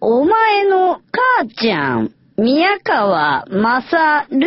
[0.00, 4.46] お前の母ちゃん、宮川まさる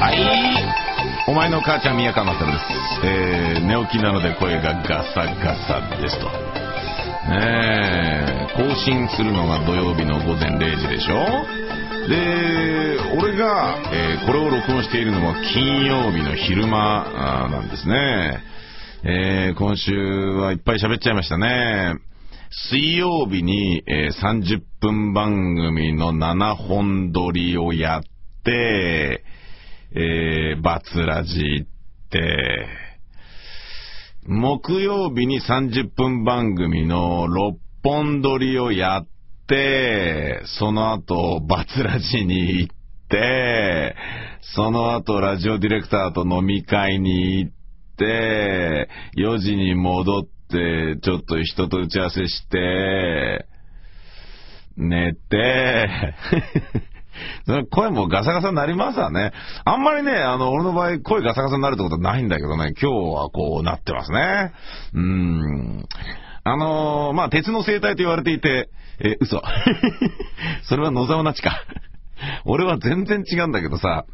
[0.00, 1.30] はい。
[1.30, 2.64] お前の母ちゃん宮川まさるです。
[3.04, 6.26] えー、寝起きなので声がガサガサですと。
[6.26, 11.63] ねえ、更新するのが土曜日の午前0時でしょ？
[12.08, 18.42] で、俺が、えーこれを録音しているのは金曜日の昼間なんですね。
[19.04, 21.94] えー今週はいっぱい喋っちゃいましたね。
[22.70, 28.02] 水曜日に、えー30分番組の7本撮りをやっ
[28.44, 29.24] て、
[29.94, 32.66] えーバツラジって、
[34.26, 39.13] 木曜日に30分番組の6本撮りをやって、
[40.58, 42.74] その後、バツラジに行っ
[43.10, 43.94] て、
[44.54, 47.52] その後、ラジオディレクターと飲み会に行っ
[47.98, 53.46] て、4時に戻って、ちょっと人と打ち合わせして、
[54.76, 56.14] 寝て、
[57.70, 59.32] 声もガサガサになりますわね。
[59.64, 64.52] あんまりね、あの、俺の場合、声ガサガサになるってことはないんだけどね、今日はこうなってますね。
[64.94, 65.88] うーん。
[66.44, 68.68] あのーまあ、鉄の生態と言われていて、
[69.00, 69.42] え嘘。
[70.64, 71.58] それは野沢なちか。
[72.44, 74.04] 俺は全然違うんだけどさ、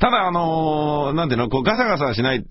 [0.00, 2.42] ただ、あのーなんていうの、こう、ガサガサしないっ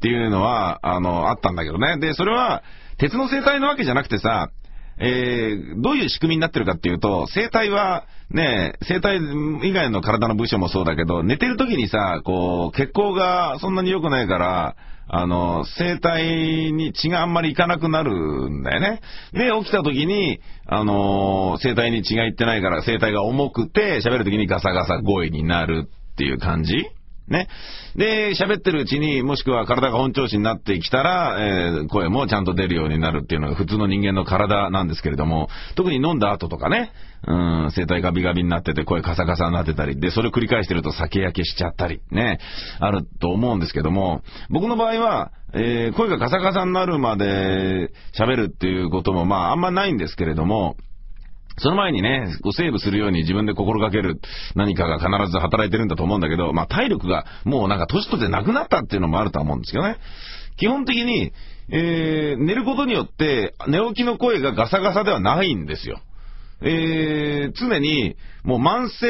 [0.00, 1.98] ていうのは、あのあったんだけどね。
[1.98, 2.62] で、それは、
[2.98, 4.48] 鉄の生態のわけじゃなくてさ、
[4.98, 9.18] えーどういう仕組みになってるかっていうと、生体は、ね、生体
[9.62, 19.00] 以外の体の部署もそうだけど、寝てる時にさ、こう、血行がそんなに良くないから、あの、生体に血があんまりいかなくなるんだよね。
[19.32, 26.86] で、起きた時に、あの生体に血がいってないから、生体が重くて、喋る時にガサガサ声になるっていう感じ
[27.28, 27.48] ね。
[27.96, 36.92] で、喋ってるうちにもしくは体が本調子になってきたら、えー声もちゃんと出るようになるっていうのが普通の人間の体なんですけれども、特に飲んだ後とかね、
[37.26, 42.38] うん、声帯ガビガビになってて声カサカサになってたり、で、それを繰り返してると酒焼けしちゃったり、ね、
[42.80, 50.76] あると思うんですけども、僕の場合は、えー声がカサカサになるまで喋るっていうことも、まあ、あんまないんですけれども、
[51.58, 54.20] その前にね、こうセーブするように自分で心がける
[54.54, 59.96] 何かが必ず働いてるんだと思うんだけど、まあ体力がもうなんか年取ってなくなったっていうのもあるとは思うんですけどね。
[60.56, 61.32] 基本的に、
[61.70, 66.00] えー寝ることによって寝起きの声がガサガサではないんですよ。
[66.60, 69.06] えー常にもう慢性、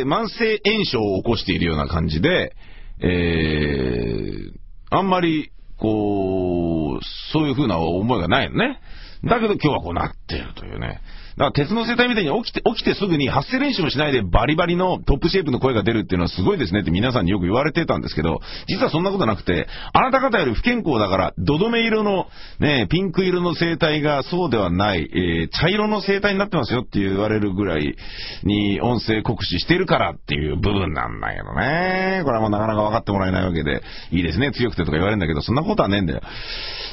[0.00, 2.54] えー慢性炎症を起こしているような感じで、
[3.00, 4.62] えー
[4.94, 8.78] あんまり、こう、そういう風な思いがないのね。
[9.24, 11.00] だけど今日はこうなってるというね。
[11.36, 22.26] だから鉄の生態みたいに起きて、起きてすぐに発声練習もしないでバリバリのトップシェイプの声が出るっていうのはすごいですねって皆さんによく言われてたんですけど、実はそんなことなくて、あなた方より不健康だから、ドドメ色の、
[22.60, 27.96] ね、ピンク色の生態がそうではない、えー茶色の生態になってますよって言われるぐらい
[28.42, 32.22] に音声酷使してるからっていう部分なんだけどね。
[32.24, 36.22] これはもうなかなか分かってもらえないわけで、いいですね、強くてとか言われるんだけど、そんなことはねえんだよ。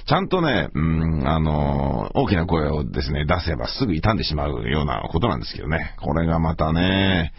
[0.08, 5.96] ちゃんとね、うん、あの、大きな声をですね、出せばすぐ傷んでしまうようなことなんですけどね。
[6.00, 7.34] これがまたね、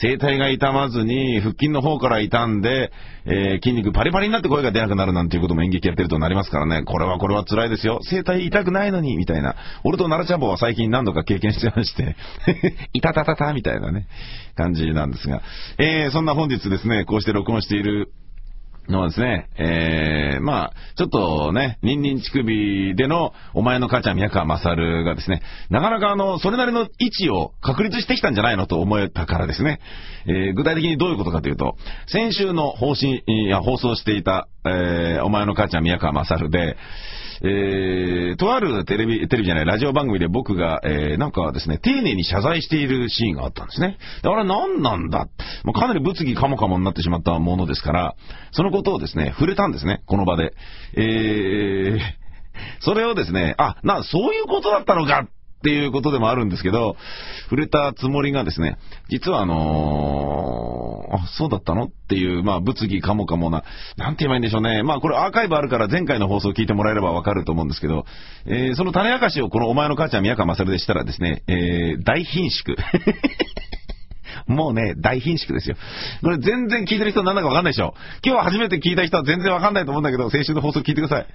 [0.00, 2.92] 声帯が痛まずに、腹筋の方から傷んで、
[3.24, 6.84] えー筋肉パリパリになって声が出なくなるなんていうことも演劇やってるとなりますからね。
[6.84, 8.00] これはこれは辛いですよ。
[8.08, 9.56] 声帯痛くないのに、みたいな。
[9.84, 12.16] 俺と奈良ちゃんぼは最近何度か経験してまして、
[12.92, 14.06] いたたたたみたいなね、
[14.54, 15.42] 感じなんですが。
[15.78, 18.10] えーそんな本日ですね、こうして録音している
[18.88, 29.80] のはですね、えー、まあ、ちょっとね、ニンニン乳首での、お前の母ちゃん宮川勝がですね、なかなかあの、それなりの位置を確立してきたんじゃないのと思えたからですね、
[30.26, 31.76] えー具体的にどういうことかというと、
[32.06, 36.76] 先週の方針、いや、放送していた、えーお前の母ちゃん宮川勝で、
[37.42, 43.98] えーとあるテレビ、テレビじゃない、ラジオ番組で僕が、えーなんかですね、丁寧に謝罪しているシーンがあったんですね。
[44.22, 45.28] であれ何なんだ？
[45.64, 48.14] もうかなり物議かもかもになってしまったものですから、
[48.52, 50.54] そのことをですね、触れたんですね、この場で。
[50.96, 51.98] えー、
[52.80, 55.28] それをですね、あ、な、そういうことだったのか
[55.66, 56.94] っていうことでもあるんですけど、
[57.50, 58.78] 触れたつもりがですね、
[59.08, 63.64] 実はあのーあ、そうだったのっていう、まあ、物議かもかもな、
[63.96, 64.84] なんて言えばいいんでしょうね。
[64.84, 68.04] まあ、これアーカイブあるから前回の放送を聞いてもらえればわかると思うんですけど、
[68.46, 72.76] えーその種明かしをこのお前の母ちゃん宮川勝でしたらですね、えー大貧縮。
[74.46, 75.76] もうね、大貧縮ですよ。
[76.22, 77.94] これ全然聞いてる人なんだかわかんないでしょ。
[78.24, 81.26] 今日初めて聞いた人は全然わかんないと思うんだけど、先週の放送聞いてください。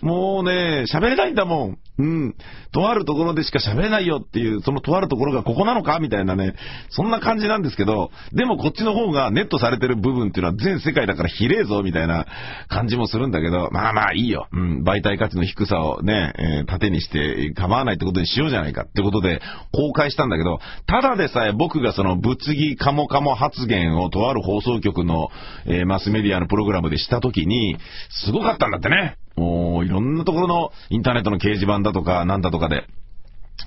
[0.00, 1.78] もうね、喋れないんだもん。
[1.98, 2.34] うん。
[2.72, 6.54] とあるところでしか喋れないよっていう、そのとあるところがここなのかみたいなね、
[6.90, 12.26] そんな感じなんですけど、でもこっちの方がネットされてる部分っていうのは全世界だからひれえぞみたいな
[12.68, 14.46] 感じもするんだけど、まあまあいいよ。
[14.52, 14.82] うん。
[14.82, 19.40] 媒体価値の低さをね、えー、盾にして構わないってことにしようじゃないかってことで
[19.72, 25.28] 公開したんだけど、ただでさえ僕がその物議カモカモ発言をとある放送局の、
[25.64, 27.78] えー、マスメディアのプログラムでした時に、
[28.10, 29.16] すごかったんだってね。
[29.36, 32.86] もう、いろんなところのインターネットの掲示板だとか、なんだとかで、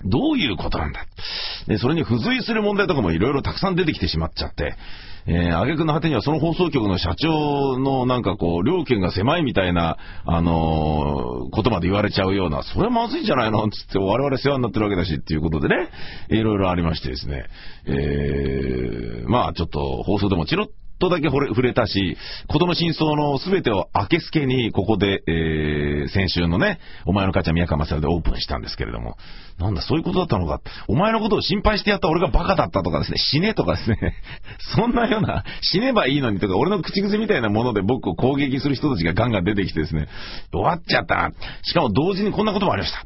[0.06, 1.06] どういうことなんだ。
[1.68, 4.76] で、それに付随する問題とかもいろいろたくさん出てきてしまっちゃって、
[5.26, 15.90] えー、挙句の果てにはその放送局の社長のなんかこう、料金が狭いみたいな、あのー、ことまで言われちゃうような、それはまずいんじゃないのつって我々世話になってるわけだしっていうことでね、
[16.30, 17.46] いろいろありましてですね、
[17.86, 20.68] えー、まあちょっと放送でもチロッ
[21.00, 22.18] とだけ触れたし、
[22.48, 29.18] ことの真相の全てを明けすけに、ここで、えー、先週のね、お前の母ちゃん宮川勝でオープンしたんですけれども、
[29.58, 30.62] なんだ、そういうことだったのか。
[30.88, 34.16] お前のことを心配してやった俺がバカだったとかですね、死ねとかですね、
[34.76, 40.08] そんなような、死ねばいいのにとか、俺の口癖みたいなもので僕を攻撃する人たちがガンガン出てきてですね、
[40.52, 41.32] 終わっちゃった。
[41.64, 43.06] しかも同時にこんなこともありました。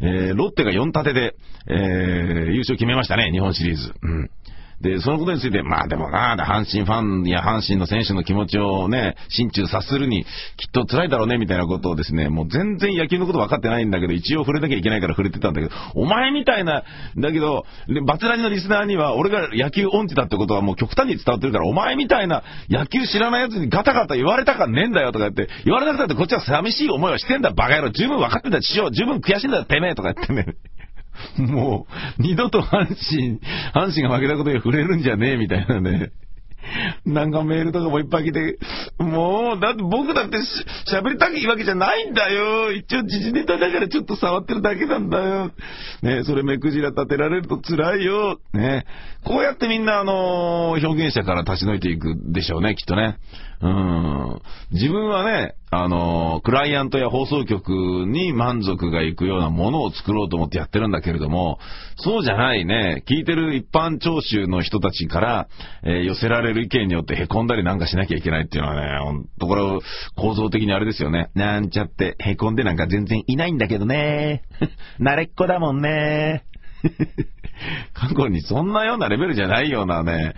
[0.00, 1.34] えー、ロッテが4立てで、
[1.68, 3.94] えー、優勝決めましたね、日本シリーズ。
[4.02, 4.30] うん。
[4.84, 16.82] で、そのことについて、まあでもな、阪神ファンや阪神の選手の気持ちをね、心中察するに、きっと辛いだろうね、みたいなことをですね、もう全然野球のこと分かってないんだけど、一応触れなきゃいけないから触れてたんだけど、お前みたいな、
[17.16, 17.64] だけど、
[18.06, 27.90] バツラジのリスナーには、俺が野球音痴だってことはもう極端に伝わってるから、お前みたいな野球知らない奴にガタガタ言われたかねえんだよとか言って、言われなくたってこっちは寂しい思いをしてんだ、バカ野郎。
[27.90, 28.90] 十分分かってた、師匠。
[28.90, 30.56] 十分悔しいんだよ、てめえとか言ってね。
[31.38, 31.86] も
[32.18, 33.40] う、二度と阪神、
[33.74, 36.12] 阪神が負けたことに触れるんじゃねえみたいなね。
[37.04, 38.58] なんかメールとかもいっぱい来て、
[38.98, 40.38] もう、だって僕だって
[40.90, 42.72] 喋りたいわけじゃないんだよ。
[42.72, 45.50] 一応時事ネタだからちょっと触ってるだけなんだよ。
[46.02, 48.40] ね、それ目くじら立てられると辛いよ。
[48.52, 48.86] ね。
[49.24, 53.18] こうやってみんなあのー、表現者から立ち退いていくでしょうね、きっとね。
[53.64, 54.42] うん。
[54.72, 57.70] 自分はね、あの、クライアントや放送局
[58.06, 61.58] に満足がいくようなものを作ろうと思ってやってるんだけれども、
[61.96, 65.48] そうじゃないね、聞いてる一般聴衆の人たちから、
[65.82, 69.62] えー、寄せられる意見によって凹んだりなんかしなきゃいけないっていうのはね、ほんとこれ
[70.14, 71.30] 構造的にあれですよね。
[71.34, 74.42] なんちゃって凹んでなんか全然いないんだけどね。
[75.00, 76.44] 慣れっこだもんね。
[77.94, 80.34] 過去にそんなようなレベルじゃないようなね、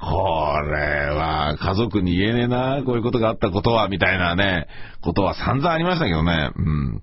[0.00, 4.66] これは家族に言えねえな、こういうことがあったことは、みたいなね、
[5.02, 6.50] ことは散々ありましたけどね。
[6.56, 7.02] うん。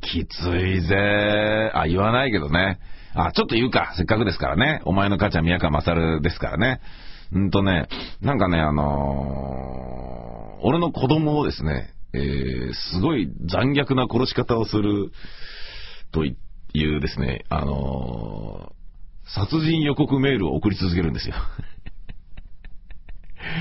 [0.00, 1.70] きついぜ。
[1.74, 2.78] あ、言わないけどね。
[3.14, 3.94] あ、ちょっと言うか。
[3.96, 4.80] せっかくですからね。
[4.84, 6.80] お前の母ちゃん宮川勝ですからね。
[7.32, 7.88] うんとね、
[8.20, 15.12] なんかね、あのー、俺の子供をですね、えー、すごい残虐な殺し方をする
[16.12, 16.34] とい
[16.96, 21.34] うですね、あのー、殺人予告メールを送り続けるんですよ。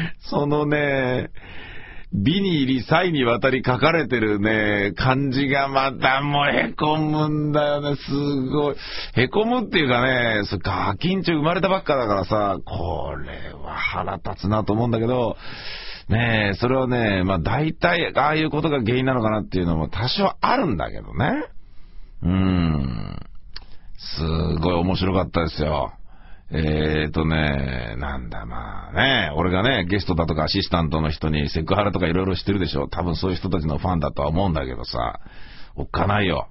[0.22, 1.30] そのね、
[2.12, 8.76] 美に入り、際にわたり書かれてるね、漢字がまたもうへこむんだよね、すごい。
[9.16, 15.38] へこむっていうかね、そガキンチョ生まれたばっかだからさ、これは腹立つなと思うんだけど、
[16.10, 21.46] ねえ、それはね、まあ大体、ああいうことが原因なのかなっていうのも多少あるんだけどね。
[22.24, 23.20] うーん。
[24.00, 24.22] す
[24.62, 25.94] ごい面白かったですよ。
[26.52, 28.39] えーとね、なんだ
[28.94, 32.88] ね、俺がね、ゲストだとかアシスタントの人にセクハラとかいろいろしてるでしょ。
[32.88, 35.20] 多分そういう人たちのファンだとは思うんだけどさ、
[35.76, 36.50] おっかないよ。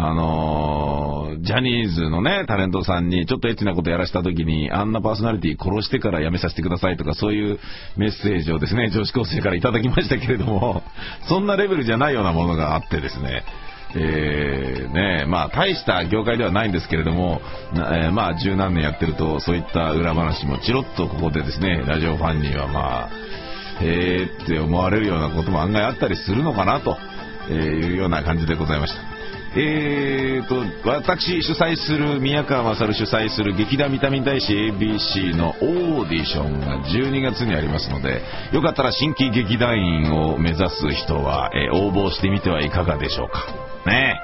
[0.00, 7.58] あのー、ジャニーズのね、タレントさんにちょっとエッチなことやらした時に、あんなパーソナリティ殺してから辞めさせてくださいとか、そういう
[7.96, 10.84] メッセージをですね、女子高生からいただきましたけれども、
[11.28, 13.42] そんなレベルじゃないようなものがあってですね、
[13.94, 17.40] えー、ねまあ、大した業界ではないんですけれども、
[17.72, 23.10] えー、まあ、十何年やってると、そういった裏話もチロッとここでですね、ラジオファンにはまあ、
[23.80, 26.98] へーって思われるようなことも案外あったりするのかなと
[27.52, 29.18] いうような感じでございました。
[29.56, 43.67] えーと、私主催する、宮川勝主催する劇団ビタミン大使 ABC のオーディションが12月にありますので、よかったら新規劇団員を目指す人は、えー、応募してみてはいかがでしょうか。
[43.86, 44.20] ね。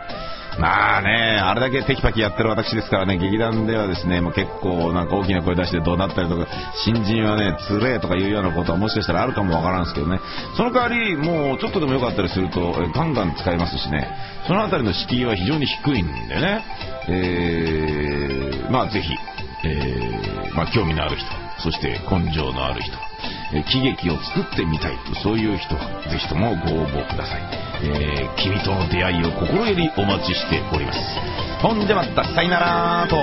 [0.59, 6.47] まあね、あれだけテキパキやってる私ですからね、劇団ではですね、もう結構なんか大きな声出してどうなったりとか、
[6.85, 10.21] 新人はね、つれとかいうようなことはもしかしたらあるかもわからんですけどね、
[10.57, 14.09] その代わり、もうちょっとでもよかったりすると、ガンガン使えますしね、
[14.47, 16.65] そのあたりの敷居は非常に低いんでね、
[17.09, 19.13] えー、まあぜひ、
[19.65, 21.27] えー、まあ興味のある人、
[21.59, 22.93] そして根性のある人、
[23.55, 25.81] え喜劇を作ってみたいそういう人は
[26.11, 30.99] ぜひともご応募ください、えー君との出会いを心よりお待ちしております。
[31.63, 33.17] ほんじゃまたさいならと。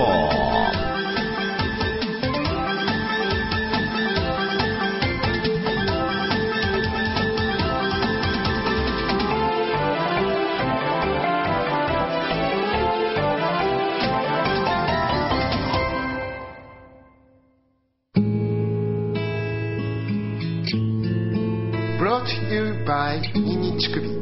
[21.98, 24.21] ブロー to you by ニンニン乳首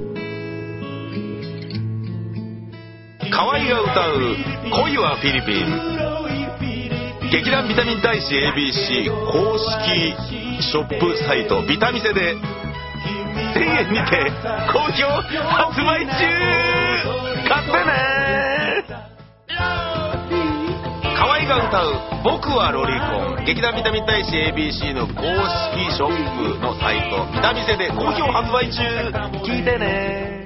[3.31, 4.37] 河合が歌う
[4.71, 6.01] 「恋はフィリピン」
[7.31, 10.17] 劇団ビタミン大使 ABC 公式
[10.61, 12.35] ショップサイトビタミセで
[13.55, 14.33] 1000円にて
[14.73, 15.07] 好評
[15.45, 16.11] 発売中。
[17.49, 18.85] 買ってね。
[21.17, 21.95] 河合が歌う
[22.25, 28.83] 「僕はロリコン」劇団ビタミン大使 ABC の公式ショップのサイトビタミセで好評発売中。
[29.45, 30.40] 聞いてね。